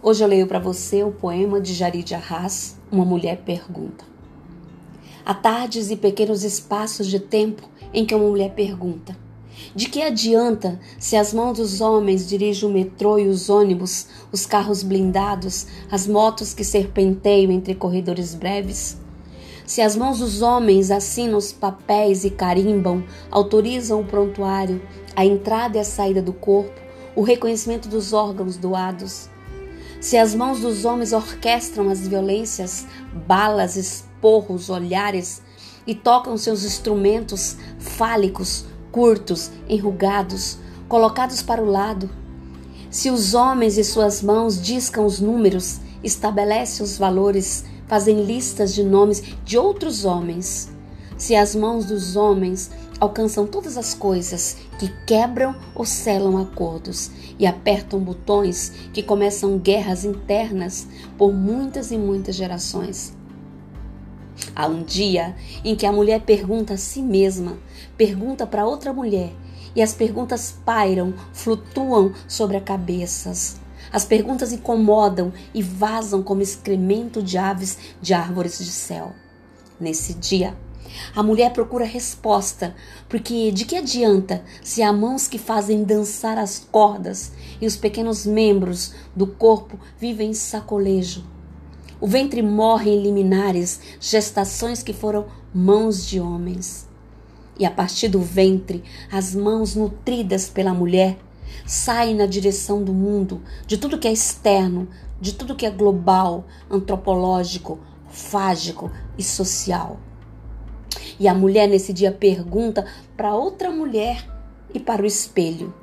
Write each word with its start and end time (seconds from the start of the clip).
Hoje 0.00 0.22
eu 0.22 0.28
leio 0.28 0.46
para 0.46 0.60
você 0.60 1.02
o 1.02 1.10
poema 1.10 1.60
de 1.60 1.74
Jarid 1.74 2.14
Arras, 2.14 2.76
Uma 2.88 3.04
Mulher 3.04 3.38
Pergunta. 3.38 4.04
Há 5.26 5.34
tardes 5.34 5.90
e 5.90 5.96
pequenos 5.96 6.44
espaços 6.44 7.08
de 7.08 7.18
tempo 7.18 7.68
em 7.92 8.06
que 8.06 8.14
uma 8.14 8.28
mulher 8.28 8.54
pergunta: 8.54 9.16
De 9.74 9.88
que 9.88 10.00
adianta 10.00 10.78
se 11.00 11.16
as 11.16 11.34
mãos 11.34 11.58
dos 11.58 11.80
homens 11.80 12.28
dirigem 12.28 12.68
o 12.68 12.72
metrô 12.72 13.18
e 13.18 13.26
os 13.26 13.50
ônibus, 13.50 14.06
os 14.30 14.46
carros 14.46 14.84
blindados, 14.84 15.66
as 15.90 16.06
motos 16.06 16.54
que 16.54 16.62
serpenteiam 16.62 17.50
entre 17.50 17.74
corredores 17.74 18.36
breves? 18.36 18.96
Se 19.66 19.82
as 19.82 19.96
mãos 19.96 20.20
dos 20.20 20.42
homens 20.42 20.92
assinam 20.92 21.36
os 21.36 21.52
papéis 21.52 22.24
e 22.24 22.30
carimbam, 22.30 23.02
autorizam 23.32 24.00
o 24.00 24.04
prontuário, 24.04 24.80
a 25.16 25.26
entrada 25.26 25.76
e 25.76 25.80
a 25.80 25.84
saída 25.84 26.22
do 26.22 26.32
corpo, 26.32 26.80
o 27.16 27.22
reconhecimento 27.22 27.88
dos 27.88 28.12
órgãos 28.12 28.56
doados, 28.56 29.28
se 30.00 30.16
as 30.16 30.34
mãos 30.34 30.60
dos 30.60 30.84
homens 30.84 31.12
orquestram 31.12 31.90
as 31.90 32.06
violências, 32.06 32.86
balas, 33.26 33.76
esporros, 33.76 34.70
olhares 34.70 35.42
e 35.86 35.94
tocam 35.94 36.36
seus 36.36 36.64
instrumentos 36.64 37.56
fálicos, 37.78 38.64
curtos, 38.92 39.50
enrugados, 39.68 40.58
colocados 40.88 41.42
para 41.42 41.62
o 41.62 41.70
lado, 41.70 42.08
se 42.90 43.10
os 43.10 43.34
homens 43.34 43.76
e 43.76 43.84
suas 43.84 44.22
mãos 44.22 44.60
discam 44.60 45.04
os 45.04 45.20
números, 45.20 45.80
estabelecem 46.02 46.84
os 46.84 46.96
valores, 46.96 47.64
fazem 47.86 48.24
listas 48.24 48.74
de 48.74 48.82
nomes 48.82 49.22
de 49.44 49.58
outros 49.58 50.04
homens, 50.04 50.70
se 51.18 51.34
as 51.34 51.54
mãos 51.54 51.84
dos 51.84 52.16
homens 52.16 52.70
alcançam 53.00 53.46
todas 53.46 53.76
as 53.76 53.92
coisas 53.92 54.56
que 54.78 54.88
quebram 55.04 55.54
ou 55.74 55.84
selam 55.84 56.38
acordos 56.38 57.10
e 57.38 57.46
apertam 57.46 58.00
botões 58.00 58.72
que 58.92 59.02
começam 59.02 59.58
guerras 59.58 60.04
internas 60.04 60.86
por 61.18 61.32
muitas 61.32 61.90
e 61.90 61.98
muitas 61.98 62.36
gerações. 62.36 63.12
Há 64.54 64.66
um 64.66 64.82
dia 64.82 65.36
em 65.64 65.74
que 65.74 65.86
a 65.86 65.92
mulher 65.92 66.22
pergunta 66.22 66.74
a 66.74 66.78
si 66.78 67.02
mesma, 67.02 67.58
pergunta 67.96 68.46
para 68.46 68.66
outra 68.66 68.92
mulher, 68.92 69.32
e 69.74 69.82
as 69.82 69.92
perguntas 69.92 70.56
pairam, 70.64 71.14
flutuam 71.32 72.12
sobre 72.26 72.56
a 72.56 72.60
cabeças. 72.60 73.56
As 73.92 74.04
perguntas 74.04 74.52
incomodam 74.52 75.32
e 75.54 75.62
vazam 75.62 76.22
como 76.22 76.42
excremento 76.42 77.22
de 77.22 77.38
aves 77.38 77.78
de 78.00 78.12
árvores 78.12 78.58
de 78.58 78.70
céu. 78.70 79.12
Nesse 79.80 80.14
dia, 80.14 80.56
a 81.14 81.22
mulher 81.22 81.52
procura 81.52 81.84
resposta, 81.84 82.74
porque 83.08 83.50
de 83.50 83.64
que 83.64 83.76
adianta 83.76 84.44
se 84.62 84.82
há 84.82 84.92
mãos 84.92 85.28
que 85.28 85.38
fazem 85.38 85.84
dançar 85.84 86.38
as 86.38 86.58
cordas 86.58 87.32
e 87.60 87.66
os 87.66 87.76
pequenos 87.76 88.26
membros 88.26 88.94
do 89.14 89.26
corpo 89.26 89.78
vivem 89.98 90.30
em 90.30 90.34
sacolejo? 90.34 91.24
O 92.00 92.06
ventre 92.06 92.42
morre 92.42 92.90
em 92.92 93.02
liminares, 93.02 93.80
gestações 94.00 94.82
que 94.82 94.92
foram 94.92 95.26
mãos 95.52 96.06
de 96.06 96.20
homens. 96.20 96.86
E 97.58 97.66
a 97.66 97.70
partir 97.70 98.06
do 98.06 98.20
ventre, 98.20 98.84
as 99.10 99.34
mãos 99.34 99.74
nutridas 99.74 100.48
pela 100.48 100.72
mulher 100.72 101.18
saem 101.66 102.14
na 102.14 102.26
direção 102.26 102.84
do 102.84 102.92
mundo, 102.92 103.42
de 103.66 103.76
tudo 103.76 103.98
que 103.98 104.06
é 104.06 104.12
externo, 104.12 104.88
de 105.20 105.34
tudo 105.34 105.56
que 105.56 105.66
é 105.66 105.70
global, 105.70 106.44
antropológico, 106.70 107.80
fágico 108.08 108.90
e 109.16 109.24
social. 109.24 109.98
E 111.18 111.26
a 111.26 111.34
mulher 111.34 111.68
nesse 111.68 111.92
dia 111.92 112.12
pergunta 112.12 112.86
para 113.16 113.34
outra 113.34 113.70
mulher 113.70 114.24
e 114.72 114.78
para 114.78 115.02
o 115.02 115.06
espelho: 115.06 115.74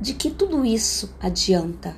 de 0.00 0.14
que 0.14 0.30
tudo 0.30 0.64
isso 0.64 1.14
adianta? 1.20 1.94